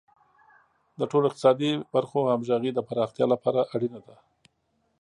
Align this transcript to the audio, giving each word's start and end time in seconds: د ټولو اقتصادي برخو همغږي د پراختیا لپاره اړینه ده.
د 0.99 1.01
ټولو 1.11 1.25
اقتصادي 1.27 1.71
برخو 1.93 2.19
همغږي 2.33 2.71
د 2.73 2.79
پراختیا 2.87 3.25
لپاره 3.33 3.61
اړینه 3.75 3.99
ده. 4.07 4.15